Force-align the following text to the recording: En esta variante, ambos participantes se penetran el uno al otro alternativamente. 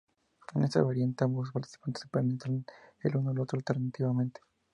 En 0.55 0.63
esta 0.63 0.81
variante, 0.81 1.23
ambos 1.25 1.51
participantes 1.51 2.01
se 2.01 2.07
penetran 2.07 2.65
el 3.03 3.15
uno 3.17 3.29
al 3.29 3.39
otro 3.39 3.59
alternativamente. 3.59 4.41